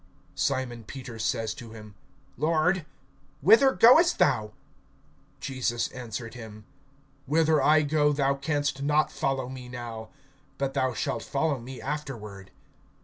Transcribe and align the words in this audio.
(36)Simon 0.35 0.87
Peter 0.87 1.19
says 1.19 1.53
to 1.53 1.73
him: 1.73 1.93
Lord, 2.35 2.87
whither 3.41 3.73
goest 3.73 4.17
thou? 4.17 4.51
Jesus 5.39 5.89
answered 5.89 6.33
him: 6.33 6.65
Whither 7.27 7.61
I 7.61 7.83
go, 7.83 8.11
thou 8.11 8.33
canst 8.33 8.81
not 8.81 9.11
follow 9.11 9.47
me 9.47 9.69
now; 9.69 10.09
but 10.57 10.73
thou 10.73 10.95
shalt 10.95 11.21
follow 11.21 11.59
me 11.59 11.79
afterward. 11.79 12.49